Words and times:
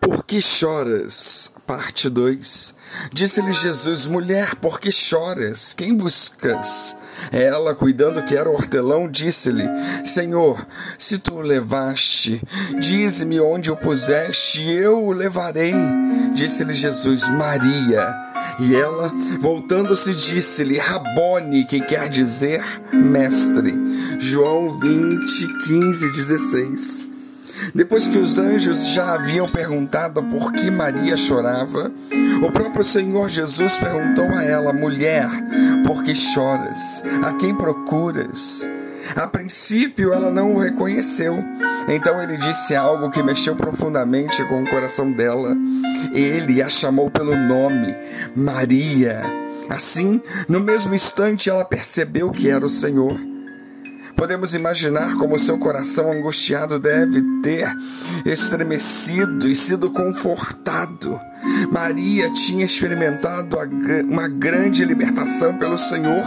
Por 0.00 0.24
que 0.24 0.42
choras? 0.42 1.52
Parte 1.66 2.08
2. 2.08 2.74
Disse-lhe 3.12 3.52
Jesus: 3.52 4.06
Mulher, 4.06 4.56
por 4.56 4.80
que 4.80 4.90
choras? 4.90 5.72
Quem 5.74 5.94
buscas? 5.94 6.96
Ela, 7.30 7.74
cuidando 7.74 8.22
que 8.22 8.36
era 8.36 8.50
hortelão, 8.50 9.08
disse-lhe: 9.08 9.64
Senhor, 10.04 10.66
se 10.98 11.18
tu 11.18 11.34
o 11.34 11.40
levaste, 11.40 12.42
dize-me 12.80 13.40
onde 13.40 13.70
o 13.70 13.76
puseste, 13.76 14.62
e 14.62 14.72
eu 14.72 15.04
o 15.04 15.12
levarei. 15.12 15.74
Disse-lhe 16.34 16.74
Jesus: 16.74 17.28
Maria. 17.28 18.32
E 18.58 18.74
ela, 18.74 19.12
voltando-se, 19.40 20.14
disse-lhe: 20.14 20.78
Rabone, 20.78 21.64
que 21.64 21.80
quer 21.80 22.08
dizer 22.08 22.62
mestre. 22.92 23.74
João 24.18 24.78
20, 24.78 25.64
15, 25.66 26.12
16. 26.12 27.11
Depois 27.74 28.06
que 28.06 28.18
os 28.18 28.38
anjos 28.38 28.88
já 28.88 29.14
haviam 29.14 29.48
perguntado 29.48 30.22
por 30.24 30.52
que 30.52 30.70
Maria 30.70 31.16
chorava, 31.16 31.90
o 32.42 32.50
próprio 32.50 32.84
Senhor 32.84 33.28
Jesus 33.28 33.76
perguntou 33.76 34.26
a 34.26 34.42
ela: 34.42 34.72
Mulher, 34.72 35.28
por 35.86 36.02
que 36.02 36.14
choras? 36.14 37.02
A 37.22 37.32
quem 37.34 37.54
procuras? 37.54 38.68
A 39.16 39.26
princípio 39.26 40.12
ela 40.12 40.30
não 40.30 40.54
o 40.54 40.58
reconheceu. 40.58 41.42
Então 41.88 42.22
ele 42.22 42.36
disse 42.36 42.74
algo 42.74 43.10
que 43.10 43.22
mexeu 43.22 43.56
profundamente 43.56 44.44
com 44.44 44.62
o 44.62 44.68
coração 44.68 45.10
dela. 45.10 45.56
Ele 46.14 46.62
a 46.62 46.68
chamou 46.68 47.10
pelo 47.10 47.36
nome, 47.36 47.94
Maria. 48.34 49.22
Assim, 49.68 50.20
no 50.48 50.60
mesmo 50.60 50.94
instante, 50.94 51.48
ela 51.48 51.64
percebeu 51.64 52.30
que 52.30 52.48
era 52.48 52.64
o 52.64 52.68
Senhor. 52.68 53.31
Podemos 54.16 54.54
imaginar 54.54 55.16
como 55.16 55.38
seu 55.38 55.58
coração 55.58 56.12
angustiado 56.12 56.78
deve 56.78 57.22
ter 57.42 57.66
estremecido 58.24 59.48
e 59.48 59.54
sido 59.54 59.90
confortado. 59.90 61.20
Maria 61.70 62.32
tinha 62.32 62.64
experimentado 62.64 63.56
uma 64.08 64.28
grande 64.28 64.84
libertação 64.84 65.56
pelo 65.56 65.76
Senhor, 65.76 66.24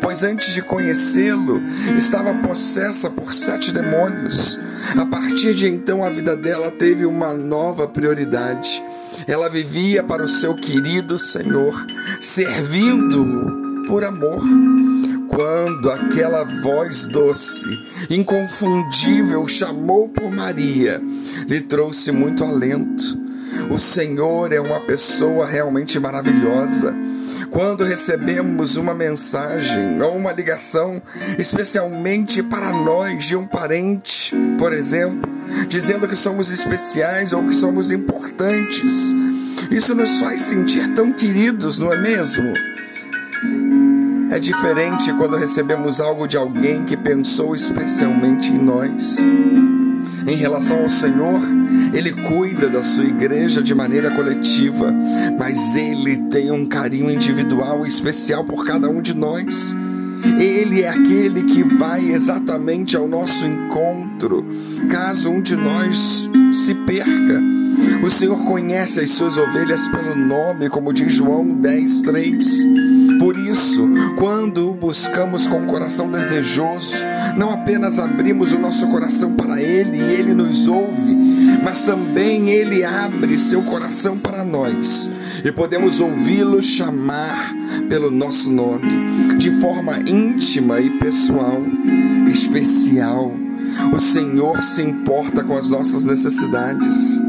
pois 0.00 0.22
antes 0.22 0.54
de 0.54 0.62
conhecê-lo 0.62 1.60
estava 1.96 2.32
possessa 2.34 3.10
por 3.10 3.34
sete 3.34 3.72
demônios. 3.72 4.58
A 4.96 5.06
partir 5.06 5.54
de 5.54 5.66
então, 5.66 6.04
a 6.04 6.10
vida 6.10 6.36
dela 6.36 6.70
teve 6.70 7.06
uma 7.06 7.34
nova 7.34 7.88
prioridade. 7.88 8.82
Ela 9.26 9.48
vivia 9.48 10.02
para 10.02 10.22
o 10.22 10.28
seu 10.28 10.54
querido 10.54 11.18
Senhor, 11.18 11.74
servindo-o 12.20 13.86
por 13.86 14.04
amor 14.04 14.42
quando 15.34 15.90
aquela 15.90 16.44
voz 16.44 17.06
doce, 17.06 17.70
inconfundível, 18.10 19.48
chamou 19.48 20.06
por 20.10 20.30
Maria, 20.30 21.00
lhe 21.48 21.62
trouxe 21.62 22.12
muito 22.12 22.44
alento. 22.44 23.18
O 23.70 23.78
Senhor 23.78 24.52
é 24.52 24.60
uma 24.60 24.80
pessoa 24.80 25.46
realmente 25.46 25.98
maravilhosa. 25.98 26.94
Quando 27.50 27.82
recebemos 27.82 28.76
uma 28.76 28.92
mensagem 28.92 30.02
ou 30.02 30.16
uma 30.16 30.32
ligação, 30.32 31.00
especialmente 31.38 32.42
para 32.42 32.70
nós 32.70 33.24
de 33.24 33.34
um 33.34 33.46
parente, 33.46 34.36
por 34.58 34.70
exemplo, 34.70 35.30
dizendo 35.66 36.06
que 36.06 36.16
somos 36.16 36.50
especiais 36.50 37.32
ou 37.32 37.42
que 37.44 37.54
somos 37.54 37.90
importantes, 37.90 39.14
isso 39.70 39.94
nos 39.94 40.20
faz 40.20 40.42
sentir 40.42 40.92
tão 40.92 41.10
queridos, 41.10 41.78
não 41.78 41.90
é 41.90 41.96
mesmo? 41.96 42.52
É 44.32 44.38
diferente 44.38 45.12
quando 45.12 45.36
recebemos 45.36 46.00
algo 46.00 46.26
de 46.26 46.38
alguém 46.38 46.86
que 46.86 46.96
pensou 46.96 47.54
especialmente 47.54 48.50
em 48.50 48.56
nós. 48.56 49.18
Em 50.26 50.36
relação 50.36 50.80
ao 50.80 50.88
Senhor, 50.88 51.38
Ele 51.92 52.12
cuida 52.12 52.70
da 52.70 52.82
sua 52.82 53.04
igreja 53.04 53.62
de 53.62 53.74
maneira 53.74 54.10
coletiva, 54.10 54.90
mas 55.38 55.76
Ele 55.76 56.16
tem 56.30 56.50
um 56.50 56.64
carinho 56.64 57.10
individual 57.10 57.84
e 57.84 57.88
especial 57.88 58.42
por 58.42 58.64
cada 58.64 58.88
um 58.88 59.02
de 59.02 59.12
nós. 59.12 59.76
Ele 60.40 60.80
é 60.80 60.88
aquele 60.88 61.42
que 61.42 61.62
vai 61.62 62.10
exatamente 62.10 62.96
ao 62.96 63.06
nosso 63.06 63.44
encontro, 63.44 64.46
caso 64.90 65.28
um 65.28 65.42
de 65.42 65.56
nós 65.56 66.26
se 66.54 66.74
perca. 66.86 67.38
O 68.02 68.10
Senhor 68.10 68.42
conhece 68.46 69.00
as 69.00 69.10
suas 69.10 69.36
ovelhas 69.36 69.86
pelo 69.88 70.16
nome, 70.16 70.70
como 70.70 70.90
diz 70.90 71.12
João 71.12 71.46
10, 71.54 72.00
3. 72.00 73.11
Por 73.22 73.38
isso, 73.38 73.88
quando 74.16 74.74
buscamos 74.74 75.46
com 75.46 75.62
o 75.62 75.66
coração 75.66 76.10
desejoso, 76.10 76.96
não 77.36 77.52
apenas 77.52 78.00
abrimos 78.00 78.52
o 78.52 78.58
nosso 78.58 78.88
coração 78.88 79.34
para 79.34 79.62
Ele 79.62 79.96
e 79.96 80.12
Ele 80.12 80.34
nos 80.34 80.66
ouve, 80.66 81.14
mas 81.62 81.84
também 81.84 82.50
Ele 82.50 82.84
abre 82.84 83.38
seu 83.38 83.62
coração 83.62 84.18
para 84.18 84.42
nós 84.44 85.08
e 85.44 85.52
podemos 85.52 86.00
ouvi-lo 86.00 86.60
chamar 86.60 87.54
pelo 87.88 88.10
nosso 88.10 88.52
nome, 88.52 89.36
de 89.38 89.52
forma 89.52 90.00
íntima 90.00 90.80
e 90.80 90.90
pessoal, 90.98 91.62
especial. 92.28 93.32
O 93.94 94.00
Senhor 94.00 94.64
se 94.64 94.82
importa 94.82 95.44
com 95.44 95.56
as 95.56 95.68
nossas 95.68 96.02
necessidades. 96.02 97.22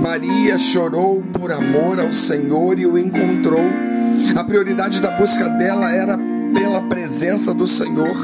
Maria 0.00 0.58
chorou 0.58 1.22
por 1.32 1.52
amor 1.52 2.00
ao 2.00 2.12
Senhor 2.12 2.76
e 2.76 2.86
o 2.86 2.98
encontrou 2.98 3.87
a 4.36 4.44
prioridade 4.44 5.00
da 5.00 5.10
busca 5.12 5.48
dela 5.48 5.90
era 5.90 6.18
pela 6.52 6.82
presença 6.82 7.52
do 7.52 7.66
Senhor. 7.66 8.16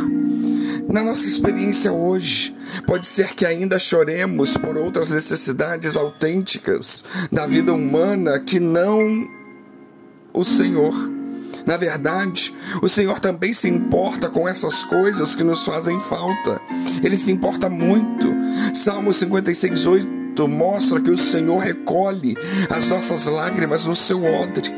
Na 0.89 1.03
nossa 1.03 1.27
experiência 1.27 1.93
hoje, 1.93 2.55
pode 2.87 3.07
ser 3.07 3.35
que 3.35 3.47
ainda 3.47 3.79
choremos 3.79 4.57
por 4.57 4.77
outras 4.77 5.11
necessidades 5.11 5.97
autênticas 5.97 7.05
da 7.33 7.47
vida 7.47 7.73
humana 7.73 8.39
que 8.39 8.61
não 8.61 9.27
o 10.33 10.45
Senhor. 10.45 10.95
Na 11.67 11.79
verdade, 11.79 12.55
o 12.83 12.89
Senhor 12.89 13.19
também 13.19 13.53
se 13.53 13.69
importa 13.69 14.29
com 14.29 14.47
essas 14.47 14.85
coisas 14.85 15.35
que 15.35 15.43
nos 15.43 15.65
fazem 15.65 15.99
falta. 15.99 16.61
Ele 17.03 17.17
se 17.17 17.33
importa 17.33 17.71
muito. 17.71 18.35
Salmo 18.75 19.15
56, 19.15 19.87
8 19.87 20.49
mostra 20.49 21.01
que 21.01 21.11
o 21.11 21.17
Senhor 21.17 21.59
recolhe 21.59 22.37
as 22.69 22.89
nossas 22.89 23.27
lágrimas 23.27 23.87
no 23.87 23.95
seu 23.95 24.23
odre. 24.25 24.71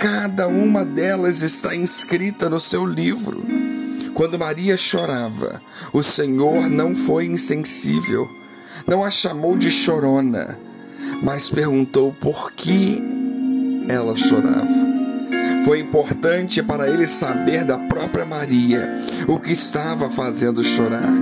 Cada 0.00 0.46
uma 0.46 0.84
delas 0.84 1.42
está 1.42 1.74
inscrita 1.74 2.48
no 2.48 2.60
seu 2.60 2.86
livro. 2.86 3.42
Quando 4.14 4.38
Maria 4.38 4.76
chorava, 4.76 5.60
o 5.92 6.02
Senhor 6.02 6.68
não 6.68 6.94
foi 6.94 7.26
insensível, 7.26 8.28
não 8.86 9.04
a 9.04 9.10
chamou 9.10 9.56
de 9.56 9.70
chorona, 9.70 10.58
mas 11.22 11.48
perguntou 11.48 12.12
por 12.20 12.52
que 12.52 13.02
ela 13.88 14.16
chorava. 14.16 14.88
Foi 15.64 15.80
importante 15.80 16.62
para 16.62 16.88
ele 16.88 17.06
saber 17.06 17.64
da 17.64 17.76
própria 17.76 18.24
Maria 18.24 19.00
o 19.26 19.38
que 19.38 19.52
estava 19.52 20.08
fazendo 20.08 20.64
chorar. 20.64 21.12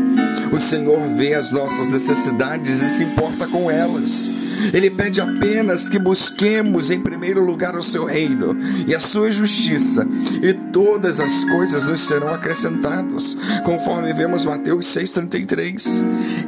O 0.52 0.60
Senhor 0.60 1.00
vê 1.14 1.34
as 1.34 1.50
nossas 1.50 1.88
necessidades 1.88 2.80
e 2.80 2.88
se 2.88 3.04
importa 3.04 3.46
com 3.46 3.70
elas. 3.70 4.30
Ele 4.72 4.90
pede 4.90 5.20
apenas 5.20 5.88
que 5.88 5.98
busquemos 5.98 6.90
em 6.90 7.00
primeiro 7.00 7.44
lugar 7.44 7.76
o 7.76 7.82
seu 7.82 8.04
reino 8.04 8.56
e 8.86 8.94
a 8.94 9.00
sua 9.00 9.30
justiça, 9.30 10.06
e 10.42 10.52
todas 10.52 11.20
as 11.20 11.44
coisas 11.44 11.86
nos 11.86 12.00
serão 12.00 12.28
acrescentadas, 12.28 13.36
conforme 13.64 14.12
vemos 14.12 14.44
Mateus 14.44 14.86
6,33. 14.86 16.04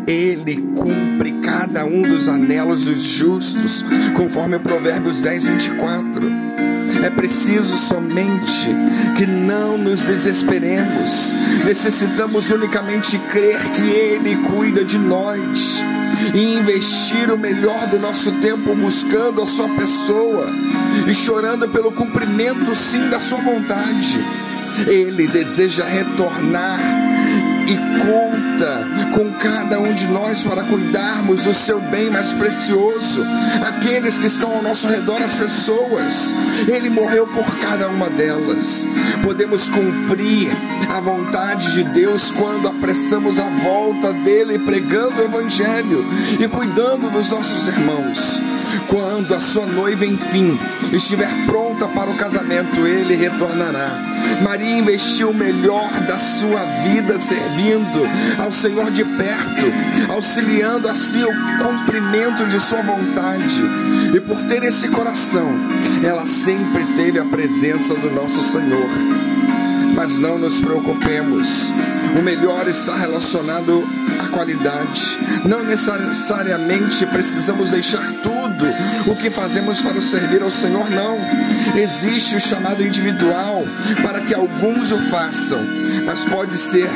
Ele 0.07 0.57
cumpre 0.77 1.33
cada 1.43 1.85
um 1.85 2.03
dos 2.03 2.29
anelos 2.29 2.85
dos 2.85 3.03
justos, 3.03 3.85
conforme 4.15 4.59
Provérbios 4.59 5.23
10, 5.23 5.47
24. 5.47 6.49
É 7.05 7.11
preciso 7.11 7.77
somente 7.77 8.69
que 9.17 9.27
não 9.27 9.79
nos 9.79 10.05
desesperemos. 10.05 11.33
Necessitamos 11.65 12.51
unicamente 12.51 13.19
crer 13.31 13.59
que 13.73 13.91
Ele 13.91 14.37
cuida 14.37 14.85
de 14.85 14.99
nós 14.99 15.81
e 16.35 16.59
investir 16.59 17.31
o 17.33 17.39
melhor 17.39 17.87
do 17.89 17.99
nosso 17.99 18.33
tempo 18.41 18.75
buscando 18.75 19.43
a 19.43 19.47
Sua 19.47 19.69
pessoa 19.69 20.47
e 21.07 21.15
chorando 21.15 21.69
pelo 21.69 21.93
cumprimento, 21.93 22.75
sim, 22.75 23.09
da 23.09 23.19
Sua 23.19 23.39
vontade. 23.39 24.19
Ele 24.87 25.27
deseja 25.27 25.85
retornar 25.85 27.08
e 27.69 27.77
conta 27.99 28.83
com 29.15 29.31
cada 29.35 29.79
um 29.79 29.93
de 29.93 30.07
nós 30.07 30.43
para 30.43 30.65
cuidarmos 30.65 31.43
do 31.43 31.53
seu 31.53 31.79
bem 31.79 32.09
mais 32.09 32.33
precioso, 32.33 33.23
aqueles 33.63 34.19
que 34.19 34.27
estão 34.27 34.57
ao 34.57 34.63
nosso 34.63 34.89
redor, 34.89 35.23
as 35.23 35.35
pessoas. 35.35 36.35
Ele 36.67 36.89
morreu 36.89 37.27
por 37.27 37.45
cada 37.59 37.89
uma 37.89 38.09
delas. 38.09 38.89
Podemos 39.23 39.69
cumprir 39.69 40.51
a 40.89 40.99
vontade 40.99 41.73
de 41.73 41.85
Deus 41.85 42.31
quando 42.31 42.69
apressamos 42.69 43.39
a 43.39 43.45
volta 43.45 44.15
dele, 44.15 44.59
pregando 44.59 45.21
o 45.21 45.25
Evangelho 45.25 46.05
e 46.41 46.49
cuidando 46.49 47.11
dos 47.11 47.31
nossos 47.31 47.69
irmãos. 47.69 48.48
Quando 48.87 49.35
a 49.35 49.41
sua 49.41 49.67
noiva, 49.67 50.05
enfim, 50.05 50.59
estiver 50.93 51.29
pronta 51.47 51.87
para 51.87 52.11
o 52.11 52.17
casamento, 52.17 52.87
ele 52.87 53.15
retornará. 53.15 53.91
Maria 54.43 54.79
investiu 54.79 55.31
o 55.31 55.35
melhor 55.35 55.91
da 56.07 56.19
sua 56.19 56.65
vida 56.83 57.19
servindo 57.19 58.09
ao 58.39 58.53
Senhor 58.53 58.91
de 58.91 59.05
perto, 59.05 59.67
auxiliando 60.09 60.89
assim 60.89 61.25
o 61.25 61.59
cumprimento 61.59 62.47
de 62.47 62.61
sua 62.61 62.83
vontade. 62.83 63.63
E 64.15 64.21
por 64.21 64.43
ter 64.45 64.63
esse 64.65 64.89
coração, 64.89 65.49
ela 66.03 66.27
sempre 66.27 66.85
teve 66.97 67.19
a 67.19 67.25
presença 67.25 67.95
do 67.95 68.11
nosso 68.11 68.43
Senhor. 68.43 68.89
Mas 69.95 70.19
não 70.19 70.39
nos 70.39 70.61
preocupemos, 70.61 71.73
o 72.17 72.23
melhor 72.23 72.69
está 72.69 72.97
relacionado 72.97 73.83
à 74.19 74.29
qualidade. 74.29 75.19
Não 75.45 75.63
necessariamente 75.63 77.07
precisamos 77.07 77.71
deixar 77.71 78.07
tudo 78.23 78.67
o 79.07 79.17
que 79.17 79.31
fazemos 79.31 79.81
para 79.81 80.01
servir 80.01 80.43
ao 80.43 80.51
Senhor, 80.51 80.89
não. 80.91 81.19
Existe 81.77 82.37
o 82.37 82.41
chamado 82.41 82.83
individual 82.83 83.65
para 84.03 84.21
que 84.21 84.35
alguns 84.35 84.93
o 84.93 84.99
façam, 85.11 85.61
mas 86.05 86.25
pode 86.25 86.57
ser 86.57 86.89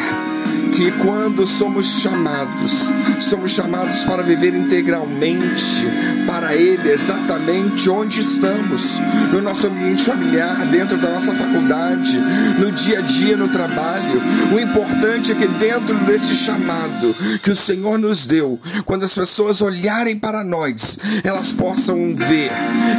que 0.74 0.90
quando 0.92 1.46
somos 1.46 2.00
chamados, 2.00 2.90
somos 3.20 3.52
chamados 3.52 4.04
para 4.04 4.22
viver 4.22 4.54
integralmente 4.54 5.86
para 6.26 6.54
Ele, 6.54 6.90
exatamente 6.90 7.88
onde 7.90 8.20
estamos, 8.20 8.98
no 9.32 9.40
nosso 9.40 9.66
ambiente 9.66 10.04
familiar, 10.04 10.56
dentro 10.66 10.96
da 10.96 11.10
nossa 11.10 11.32
faculdade, 11.32 12.18
no 12.58 12.72
dia 12.72 12.98
a 12.98 13.02
dia, 13.02 13.36
no 13.36 13.48
trabalho. 13.48 14.20
O 14.54 14.58
importante 14.58 15.32
é 15.32 15.34
que 15.34 15.46
dentro 15.46 15.94
desse 16.06 16.34
chamado 16.34 17.14
que 17.42 17.50
o 17.50 17.56
Senhor 17.56 17.98
nos 17.98 18.26
deu, 18.26 18.58
quando 18.84 19.04
as 19.04 19.14
pessoas 19.14 19.60
olharem 19.60 20.18
para 20.18 20.42
nós, 20.42 20.98
elas 21.22 21.52
possam 21.52 22.14
ver 22.14 22.50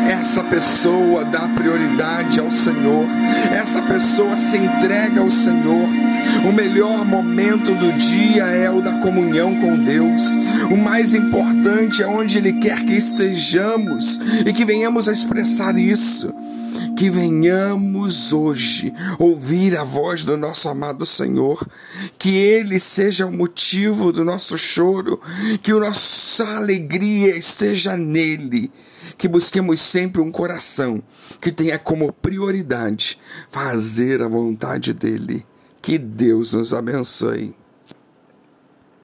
essa 0.10 0.44
pessoa 0.44 1.24
dá 1.26 1.48
prioridade 1.50 2.40
ao 2.40 2.52
Senhor, 2.52 3.06
essa 3.51 3.81
pessoa 3.81 4.38
se 4.38 4.57
entrega 4.57 5.22
ao 5.22 5.31
Senhor. 5.31 5.88
O 6.48 6.51
melhor 6.51 7.06
momento 7.06 7.74
do 7.75 7.92
dia 7.94 8.44
é 8.45 8.69
o 8.69 8.81
da 8.81 8.94
comunhão 9.00 9.56
com 9.56 9.78
Deus. 9.78 10.22
O 10.72 10.78
mais 10.78 11.13
importante 11.13 12.01
é 12.01 12.07
onde 12.07 12.38
Ele 12.38 12.54
quer 12.54 12.84
que 12.84 12.94
estejamos 12.94 14.19
e 14.45 14.54
que 14.54 14.66
venhamos 14.66 15.07
a 15.07 15.13
expressar 15.13 15.78
isso. 15.78 16.34
Que 16.98 17.10
venhamos 17.10 18.31
hoje 18.31 18.94
ouvir 19.19 19.78
a 19.78 19.84
voz 19.84 20.24
do 20.24 20.38
nosso 20.38 20.69
amado 20.69 21.06
Senhor, 21.06 21.68
que 22.18 22.38
Ele 22.38 22.80
seja 22.80 23.25
o 23.25 23.31
motivo 23.31 24.12
do 24.12 24.24
nosso 24.24 24.57
choro, 24.57 25.19
que 25.62 25.72
a 25.72 25.80
nossa 25.80 26.57
alegria 26.57 27.36
esteja 27.36 27.98
nele 27.98 28.72
que 29.18 29.28
busquemos 29.28 29.80
sempre 29.80 30.22
um 30.22 30.31
coração 30.31 31.01
que 31.40 31.51
tenha 31.51 31.78
como 31.78 32.12
prioridade 32.12 33.19
fazer 33.50 34.22
a 34.22 34.28
vontade 34.28 34.94
dele. 34.94 35.45
Que 35.81 35.98
Deus 35.98 36.54
nos 36.54 36.74
abençoe. 36.74 37.54